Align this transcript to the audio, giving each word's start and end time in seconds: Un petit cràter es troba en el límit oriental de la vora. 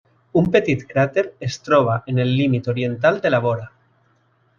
Un 0.39 0.45
petit 0.53 0.85
cràter 0.93 1.23
es 1.47 1.57
troba 1.67 1.97
en 2.13 2.21
el 2.23 2.31
límit 2.39 2.71
oriental 2.73 3.21
de 3.27 3.33
la 3.35 3.43
vora. 3.45 3.69